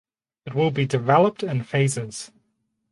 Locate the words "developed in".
0.87-1.63